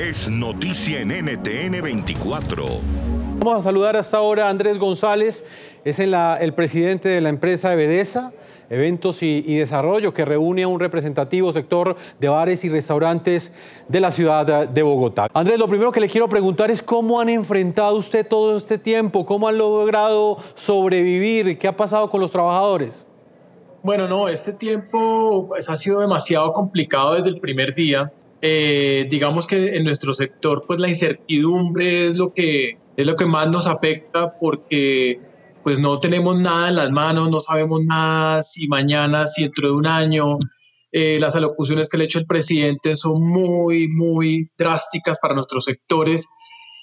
es 0.00 0.30
noticia 0.30 1.02
en 1.02 1.08
NTN 1.10 1.82
24. 1.82 2.64
Vamos 3.38 3.58
a 3.58 3.62
saludar 3.62 3.96
hasta 3.96 4.16
ahora 4.16 4.46
a 4.46 4.48
Andrés 4.48 4.78
González, 4.78 5.44
es 5.84 5.98
el 5.98 6.54
presidente 6.54 7.10
de 7.10 7.20
la 7.20 7.28
empresa 7.28 7.74
Ebedesa, 7.74 8.32
Eventos 8.70 9.22
y, 9.22 9.44
y, 9.46 9.56
Desarrollo, 9.56 10.14
que 10.14 10.24
reúne 10.24 10.62
a 10.62 10.68
un 10.68 10.80
representativo 10.80 11.52
sector 11.52 11.96
de 12.18 12.28
bares 12.30 12.64
y 12.64 12.70
restaurantes 12.70 13.52
de 13.88 14.00
la 14.00 14.10
ciudad 14.10 14.66
de 14.66 14.82
Bogotá. 14.82 15.26
Andrés, 15.34 15.58
lo 15.58 15.68
primero 15.68 15.92
que 15.92 16.00
le 16.00 16.08
quiero 16.08 16.30
preguntar 16.30 16.70
es 16.70 16.82
cómo 16.82 17.20
han 17.20 17.28
enfrentado 17.28 17.96
usted 17.96 18.26
todo 18.26 18.56
este 18.56 18.78
tiempo, 18.78 19.26
cómo 19.26 19.48
han 19.48 19.58
logrado 19.58 20.38
sobrevivir, 20.54 21.58
qué 21.58 21.68
ha 21.68 21.76
pasado 21.76 22.08
con 22.08 22.22
los 22.22 22.30
trabajadores. 22.30 23.04
Bueno, 23.82 24.08
no, 24.08 24.28
este 24.28 24.54
tiempo 24.54 25.46
pues, 25.48 25.68
ha 25.68 25.76
sido 25.76 26.00
demasiado 26.00 26.52
complicado 26.54 27.16
desde 27.16 27.28
el 27.28 27.40
primer 27.40 27.74
día. 27.74 28.10
Eh, 28.42 29.06
digamos 29.10 29.46
que 29.46 29.76
en 29.76 29.84
nuestro 29.84 30.14
sector, 30.14 30.64
pues 30.66 30.80
la 30.80 30.88
incertidumbre 30.88 32.08
es 32.08 32.16
lo 32.16 32.32
que 32.32 32.78
es 32.96 33.06
lo 33.06 33.16
que 33.16 33.26
más 33.26 33.48
nos 33.50 33.66
afecta 33.66 34.38
porque 34.38 35.20
pues 35.62 35.78
no 35.78 36.00
tenemos 36.00 36.38
nada 36.40 36.68
en 36.68 36.76
las 36.76 36.90
manos, 36.90 37.30
no 37.30 37.40
sabemos 37.40 37.84
nada 37.84 38.42
si 38.42 38.66
mañana, 38.68 39.26
si 39.26 39.42
dentro 39.42 39.68
de 39.68 39.74
un 39.74 39.86
año. 39.86 40.38
Eh, 40.92 41.18
las 41.20 41.36
alocuciones 41.36 41.88
que 41.88 41.96
le 41.96 42.04
ha 42.04 42.06
hecho 42.06 42.18
el 42.18 42.26
presidente 42.26 42.96
son 42.96 43.22
muy, 43.22 43.86
muy 43.88 44.50
drásticas 44.58 45.18
para 45.20 45.34
nuestros 45.34 45.64
sectores 45.64 46.26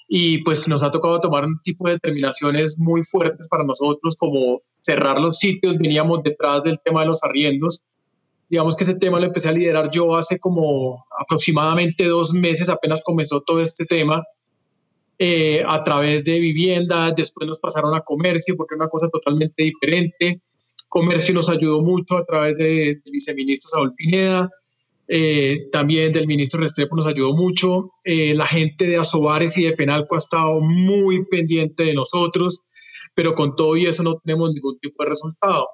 y 0.08 0.38
pues 0.38 0.66
nos 0.66 0.82
ha 0.82 0.90
tocado 0.90 1.20
tomar 1.20 1.44
un 1.44 1.60
tipo 1.62 1.86
de 1.86 1.94
determinaciones 1.94 2.78
muy 2.78 3.02
fuertes 3.04 3.46
para 3.48 3.64
nosotros, 3.64 4.16
como 4.16 4.62
cerrar 4.80 5.20
los 5.20 5.38
sitios, 5.38 5.76
veníamos 5.76 6.22
detrás 6.22 6.62
del 6.62 6.80
tema 6.82 7.02
de 7.02 7.08
los 7.08 7.22
arriendos. 7.22 7.84
Digamos 8.48 8.76
que 8.76 8.84
ese 8.84 8.94
tema 8.94 9.18
lo 9.18 9.26
empecé 9.26 9.48
a 9.48 9.52
liderar 9.52 9.90
yo 9.90 10.16
hace 10.16 10.38
como 10.38 11.04
aproximadamente 11.18 12.04
dos 12.04 12.32
meses, 12.32 12.68
apenas 12.68 13.02
comenzó 13.02 13.42
todo 13.42 13.60
este 13.60 13.84
tema, 13.84 14.22
eh, 15.18 15.64
a 15.66 15.82
través 15.82 16.22
de 16.22 16.38
vivienda, 16.38 17.10
después 17.10 17.46
nos 17.48 17.58
pasaron 17.58 17.94
a 17.94 18.02
comercio, 18.02 18.56
porque 18.56 18.74
es 18.74 18.80
una 18.80 18.88
cosa 18.88 19.08
totalmente 19.08 19.64
diferente. 19.64 20.40
Comercio 20.88 21.34
nos 21.34 21.48
ayudó 21.48 21.82
mucho 21.82 22.16
a 22.16 22.24
través 22.24 22.56
del 22.56 23.02
de 23.04 23.10
viceministro 23.10 23.68
Saúl 23.68 23.94
Pineda, 23.94 24.48
eh, 25.08 25.68
también 25.72 26.12
del 26.12 26.26
ministro 26.26 26.60
Restrepo 26.60 26.94
nos 26.94 27.06
ayudó 27.06 27.34
mucho. 27.34 27.90
Eh, 28.04 28.34
la 28.34 28.46
gente 28.46 28.86
de 28.86 28.98
Asobares 28.98 29.56
y 29.58 29.64
de 29.64 29.74
Fenalco 29.74 30.14
ha 30.14 30.18
estado 30.18 30.60
muy 30.60 31.24
pendiente 31.26 31.82
de 31.82 31.94
nosotros, 31.94 32.62
pero 33.14 33.34
con 33.34 33.56
todo 33.56 33.76
y 33.76 33.86
eso 33.86 34.04
no 34.04 34.18
tenemos 34.18 34.52
ningún 34.52 34.78
tipo 34.78 35.02
de 35.02 35.10
resultado. 35.10 35.66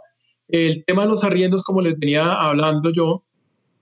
El 0.48 0.84
tema 0.84 1.03
de 1.03 1.09
los 1.09 1.25
arriendos, 1.25 1.62
como 1.62 1.81
les 1.81 1.98
venía 1.98 2.33
hablando 2.33 2.91
yo, 2.91 3.25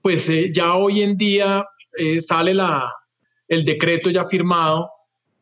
pues 0.01 0.29
eh, 0.29 0.53
ya 0.55 0.75
hoy 0.75 1.03
en 1.03 1.17
día 1.17 1.65
sale 2.27 2.55
la, 2.55 2.91
el 3.49 3.67
decreto 3.67 4.09
ya 4.09 4.25
firmado, 4.25 4.89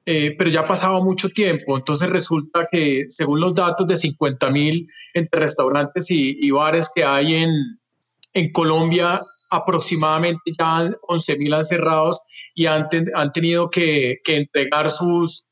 pero 0.05 0.51
ya 0.51 0.61
ha 0.63 0.67
pasado 0.67 1.01
mucho 1.01 1.29
tiempo. 1.29 1.77
Entonces 1.77 2.11
resulta 2.11 2.67
que 2.71 3.07
según 3.09 3.39
los 3.39 3.55
datos 3.55 3.87
de 3.87 3.97
50 3.97 4.51
mil 4.51 4.89
entre 5.15 5.43
restaurantes 5.43 6.07
y, 6.11 6.51
bares 6.51 6.91
que 6.93 7.05
hay 7.05 7.37
en, 7.37 7.51
en 8.33 8.51
Colombia, 8.51 9.23
aproximadamente 9.51 10.53
ya 10.59 10.91
11.000 11.09 11.55
han 11.55 11.65
cerrados 11.65 12.23
y 12.55 12.67
han, 12.67 12.89
han 13.15 13.33
tenido 13.33 13.69
que, 13.69 14.19
que 14.25 14.37
entregar 14.37 14.91
sus, 14.91 15.47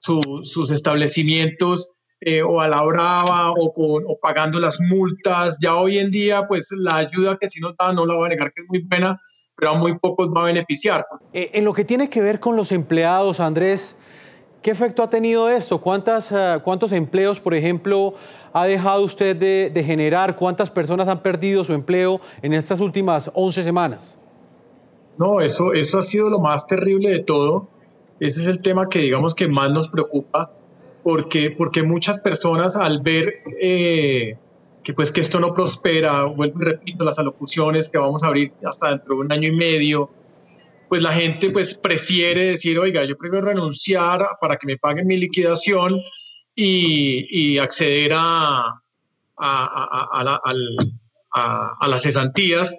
sus 0.00 0.70
establecimientos 0.70 1.93
eh, 2.20 2.42
o 2.42 2.60
a 2.60 2.68
la 2.68 2.82
brava 2.82 3.52
o, 3.52 3.72
o, 3.76 4.18
pagando 4.18 4.58
las 4.58 4.80
multas. 4.80 5.56
Ya 5.60 5.74
hoy 5.76 5.98
en 5.98 6.10
día, 6.10 6.46
pues 6.46 6.68
la 6.70 6.96
ayuda 6.96 7.36
que 7.38 7.50
sí 7.50 7.60
nos 7.60 7.76
da, 7.76 7.92
no 7.92 8.06
la 8.06 8.14
voy 8.14 8.26
a 8.26 8.28
negar 8.30 8.52
que 8.52 8.62
es 8.62 8.68
muy 8.68 8.80
buena, 8.80 9.20
pero 9.56 9.72
a 9.72 9.74
muy 9.74 9.98
pocos 9.98 10.28
va 10.28 10.42
a 10.42 10.44
beneficiar. 10.44 11.06
Eh, 11.32 11.50
en 11.54 11.64
lo 11.64 11.72
que 11.72 11.84
tiene 11.84 12.08
que 12.08 12.20
ver 12.20 12.40
con 12.40 12.56
los 12.56 12.72
empleados, 12.72 13.40
Andrés, 13.40 13.96
¿qué 14.62 14.70
efecto 14.70 15.02
ha 15.02 15.10
tenido 15.10 15.48
esto? 15.48 15.80
¿Cuántas, 15.80 16.32
uh, 16.32 16.60
¿Cuántos 16.62 16.92
empleos, 16.92 17.40
por 17.40 17.54
ejemplo, 17.54 18.14
ha 18.52 18.66
dejado 18.66 19.02
usted 19.02 19.36
de, 19.36 19.84
generar? 19.84 20.36
¿Cuántas 20.36 20.70
personas 20.70 21.08
han 21.08 21.20
perdido 21.20 21.64
su 21.64 21.72
empleo 21.72 22.20
en 22.42 22.54
estas 22.54 22.80
últimas 22.80 23.30
11 23.34 23.62
semanas? 23.62 24.18
No, 25.18 25.40
eso, 25.40 25.72
eso 25.72 25.98
ha 25.98 26.02
sido 26.02 26.28
lo 26.28 26.40
más 26.40 26.66
terrible 26.66 27.10
de 27.10 27.20
todo. 27.20 27.68
Ese 28.18 28.40
es 28.42 28.48
el 28.48 28.62
tema 28.62 28.88
que 28.88 29.00
digamos 29.00 29.34
que 29.34 29.46
más 29.46 29.70
nos 29.70 29.88
preocupa, 29.88 30.52
porque, 31.04 31.50
porque 31.50 31.82
muchas 31.82 32.18
personas 32.18 32.74
al 32.76 33.02
ver 33.02 33.42
eh, 33.60 34.38
que 34.82 34.94
pues 34.94 35.12
que 35.12 35.20
esto 35.20 35.38
no 35.38 35.52
prospera, 35.52 36.24
vuelvo 36.24 36.62
y 36.62 36.64
repito, 36.64 37.04
las 37.04 37.18
alocuciones 37.18 37.90
que 37.90 37.98
vamos 37.98 38.22
a 38.22 38.28
abrir 38.28 38.52
hasta 38.64 38.88
dentro 38.88 39.14
de 39.14 39.20
un 39.20 39.30
año 39.30 39.48
y 39.48 39.56
medio, 39.56 40.10
pues 40.88 41.02
la 41.02 41.12
gente 41.12 41.50
pues 41.50 41.74
prefiere 41.74 42.46
decir, 42.46 42.78
oiga, 42.78 43.04
yo 43.04 43.18
prefiero 43.18 43.46
renunciar 43.46 44.26
para 44.40 44.56
que 44.56 44.66
me 44.66 44.78
paguen 44.78 45.06
mi 45.06 45.18
liquidación 45.18 46.00
y, 46.54 47.58
acceder 47.58 48.12
a, 48.14 48.80
a, 49.36 50.40
a, 51.32 51.88
las 51.88 52.02
cesantías. 52.02 52.74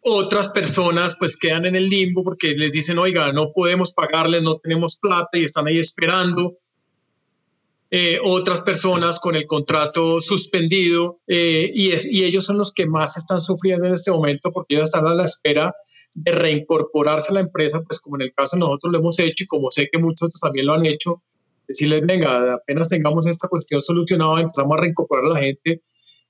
Otras 0.00 0.48
personas 0.48 1.14
pues 1.16 1.36
quedan 1.36 1.66
en 1.66 1.76
el 1.76 1.88
limbo 1.88 2.24
porque 2.24 2.56
les 2.56 2.72
dicen, 2.72 2.98
oiga, 2.98 3.32
no 3.32 3.52
podemos 3.52 3.92
pagarles, 3.92 4.42
no 4.42 4.56
tenemos 4.56 4.96
plata 4.96 5.38
y 5.38 5.44
están 5.44 5.68
ahí 5.68 5.78
esperando. 5.78 6.56
Eh, 7.94 8.18
otras 8.24 8.62
personas 8.62 9.20
con 9.20 9.36
el 9.36 9.44
contrato 9.44 10.22
suspendido 10.22 11.20
eh, 11.26 11.70
y, 11.74 11.92
es, 11.92 12.06
y 12.06 12.24
ellos 12.24 12.46
son 12.46 12.56
los 12.56 12.72
que 12.72 12.86
más 12.86 13.18
están 13.18 13.42
sufriendo 13.42 13.86
en 13.86 13.92
este 13.92 14.10
momento 14.10 14.50
porque 14.50 14.76
ellos 14.76 14.86
están 14.86 15.06
a 15.06 15.14
la 15.14 15.24
espera 15.24 15.74
de 16.14 16.32
reincorporarse 16.32 17.30
a 17.30 17.34
la 17.34 17.40
empresa, 17.40 17.82
pues 17.82 18.00
como 18.00 18.16
en 18.16 18.22
el 18.22 18.32
caso 18.32 18.56
nosotros 18.56 18.94
lo 18.94 18.98
hemos 18.98 19.18
hecho 19.18 19.44
y 19.44 19.46
como 19.46 19.70
sé 19.70 19.90
que 19.92 19.98
muchos 19.98 20.28
otros 20.28 20.40
también 20.40 20.68
lo 20.68 20.72
han 20.72 20.86
hecho, 20.86 21.22
decirles, 21.68 22.00
venga, 22.06 22.54
apenas 22.54 22.88
tengamos 22.88 23.26
esta 23.26 23.46
cuestión 23.46 23.82
solucionada, 23.82 24.40
empezamos 24.40 24.74
a 24.74 24.80
reincorporar 24.80 25.26
a 25.26 25.34
la 25.34 25.40
gente 25.40 25.82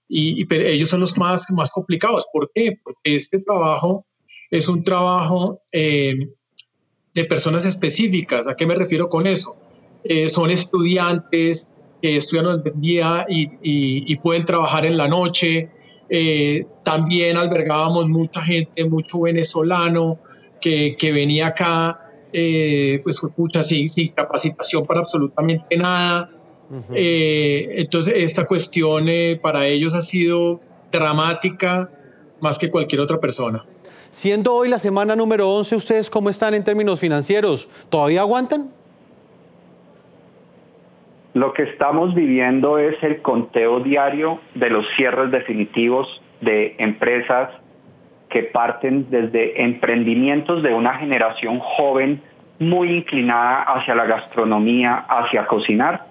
y, 0.08 0.44
ellos 0.52 0.88
son 0.88 0.98
los 0.98 1.16
más, 1.16 1.48
más 1.50 1.70
complicados. 1.70 2.26
¿Por 2.32 2.50
qué? 2.52 2.76
Porque 2.82 3.14
este 3.14 3.38
trabajo 3.38 4.04
es 4.50 4.66
un 4.66 4.82
trabajo 4.82 5.62
eh, 5.70 6.16
de 7.14 7.24
personas 7.24 7.64
específicas. 7.64 8.48
¿A 8.48 8.56
qué 8.56 8.66
me 8.66 8.74
refiero 8.74 9.08
con 9.08 9.28
eso? 9.28 9.61
Eh, 10.04 10.28
son 10.28 10.50
estudiantes 10.50 11.68
que 12.00 12.16
estudian 12.16 12.46
el 12.46 12.72
día 12.74 13.24
y, 13.28 13.48
y, 13.62 14.16
pueden 14.16 14.44
trabajar 14.44 14.84
en 14.84 14.96
la 14.96 15.06
noche. 15.06 15.70
Eh, 16.08 16.66
también 16.82 17.36
albergábamos 17.36 18.08
mucha 18.08 18.42
gente, 18.42 18.84
mucho 18.84 19.20
venezolano 19.20 20.18
que, 20.60 20.96
que 20.98 21.12
venía 21.12 21.48
acá 21.48 22.00
eh, 22.32 23.00
pues 23.04 23.20
pucha, 23.36 23.62
sin, 23.62 23.88
sin, 23.88 24.08
capacitación 24.08 24.84
para 24.84 25.00
absolutamente 25.00 25.76
nada. 25.76 26.30
Eh, 26.94 27.68
entonces, 27.76 28.14
esta 28.16 28.46
cuestión 28.46 29.06
para 29.40 29.66
ellos 29.66 29.94
ha 29.94 30.02
sido 30.02 30.60
dramática 30.90 31.90
más 32.40 32.58
que 32.58 32.70
cualquier 32.70 33.02
otra 33.02 33.20
persona. 33.20 33.64
Siendo 34.10 34.54
hoy 34.54 34.68
la 34.68 34.78
semana 34.78 35.14
número 35.14 35.48
11, 35.50 35.76
¿ustedes 35.76 36.10
cómo 36.10 36.30
están 36.30 36.54
en 36.54 36.64
términos 36.64 36.98
financieros? 36.98 37.68
¿Todavía 37.90 38.22
aguantan? 38.22 38.72
Lo 41.34 41.54
que 41.54 41.62
estamos 41.62 42.14
viviendo 42.14 42.78
es 42.78 43.02
el 43.02 43.22
conteo 43.22 43.80
diario 43.80 44.40
de 44.54 44.68
los 44.68 44.86
cierres 44.96 45.30
definitivos 45.30 46.22
de 46.42 46.74
empresas 46.78 47.50
que 48.28 48.42
parten 48.42 49.08
desde 49.10 49.62
emprendimientos 49.62 50.62
de 50.62 50.74
una 50.74 50.94
generación 50.94 51.58
joven 51.58 52.22
muy 52.58 52.90
inclinada 52.90 53.62
hacia 53.62 53.94
la 53.94 54.04
gastronomía, 54.04 55.06
hacia 55.08 55.46
cocinar, 55.46 56.06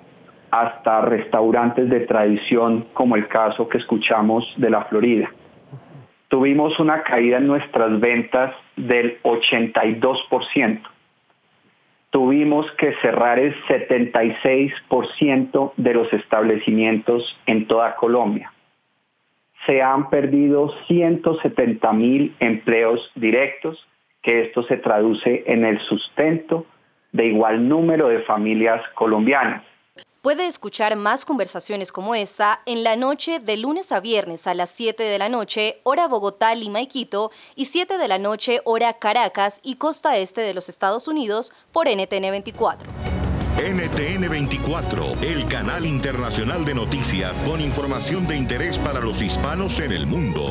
hasta 0.49 1.01
restaurantes 1.01 1.89
de 1.89 2.01
tradición 2.01 2.87
como 2.93 3.15
el 3.15 3.27
caso 3.27 3.69
que 3.69 3.77
escuchamos 3.77 4.51
de 4.57 4.69
la 4.69 4.85
Florida. 4.85 5.31
Tuvimos 6.27 6.79
una 6.79 7.03
caída 7.03 7.37
en 7.37 7.47
nuestras 7.47 7.99
ventas 7.99 8.53
del 8.75 9.21
82%. 9.21 10.81
Tuvimos 12.11 12.71
que 12.73 12.93
cerrar 13.01 13.39
el 13.39 13.55
76% 13.65 15.73
de 15.75 15.93
los 15.93 16.13
establecimientos 16.13 17.37
en 17.45 17.67
toda 17.67 17.95
Colombia 17.95 18.51
se 19.65 19.81
han 19.81 20.09
perdido 20.09 20.73
170 20.87 21.93
mil 21.93 22.35
empleos 22.39 23.11
directos, 23.15 23.87
que 24.21 24.41
esto 24.41 24.63
se 24.63 24.77
traduce 24.77 25.43
en 25.47 25.65
el 25.65 25.79
sustento 25.81 26.65
de 27.11 27.27
igual 27.27 27.67
número 27.67 28.07
de 28.07 28.21
familias 28.21 28.81
colombianas. 28.95 29.63
Puede 30.21 30.45
escuchar 30.45 30.95
más 30.97 31.25
conversaciones 31.25 31.91
como 31.91 32.13
esta 32.13 32.61
en 32.67 32.83
la 32.83 32.95
noche 32.95 33.39
de 33.39 33.57
lunes 33.57 33.91
a 33.91 33.99
viernes 33.99 34.45
a 34.45 34.53
las 34.53 34.69
7 34.69 35.01
de 35.01 35.17
la 35.17 35.29
noche, 35.29 35.79
hora 35.81 36.07
Bogotá, 36.07 36.53
y 36.53 36.85
Quito, 36.85 37.31
y 37.55 37.65
7 37.65 37.97
de 37.97 38.07
la 38.07 38.19
noche, 38.19 38.61
hora 38.63 38.99
Caracas 38.99 39.59
y 39.63 39.77
costa 39.77 40.17
este 40.17 40.41
de 40.41 40.53
los 40.53 40.69
Estados 40.69 41.07
Unidos 41.07 41.51
por 41.71 41.87
NTN 41.87 42.29
24. 42.29 42.87
NTN 43.57 44.29
24, 44.29 45.05
el 45.23 45.47
canal 45.47 45.87
internacional 45.87 46.65
de 46.65 46.75
noticias 46.75 47.41
con 47.43 47.59
información 47.59 48.27
de 48.27 48.37
interés 48.37 48.77
para 48.77 48.99
los 48.99 49.23
hispanos 49.23 49.79
en 49.79 49.91
el 49.91 50.05
mundo. 50.05 50.45